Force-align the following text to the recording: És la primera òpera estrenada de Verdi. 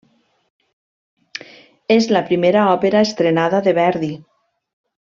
És 1.97 2.09
la 2.17 2.23
primera 2.31 2.65
òpera 2.79 3.05
estrenada 3.09 3.61
de 3.71 3.79
Verdi. 3.83 4.13